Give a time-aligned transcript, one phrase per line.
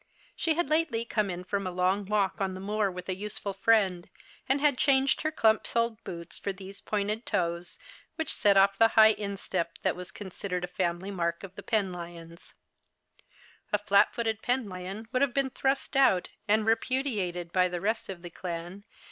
[0.35, 3.53] She had lately come in from a long walk on tlie moor with the useful
[3.53, 4.09] friend,
[4.49, 7.77] and had changed her clump soled boots for these pointed toes,
[8.15, 12.55] which set off the high instep that was considered a family mark of the Penlyons,
[13.71, 18.23] A flat footed Penlyon would have been thrust out and repudiated by the rest of
[18.23, 18.87] the clan, 22 The Cheistmas Hirelings.